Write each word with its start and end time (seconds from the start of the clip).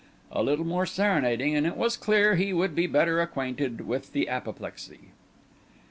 A 0.31 0.41
little 0.41 0.65
more 0.65 0.87
serenading, 0.87 1.55
and 1.55 1.67
it 1.67 1.77
was 1.77 1.95
clear 1.95 2.33
he 2.33 2.53
would 2.53 2.73
be 2.73 2.87
better 2.87 3.21
acquainted 3.21 3.81
with 3.81 4.13
the 4.13 4.27
apoplexy. 4.29 5.11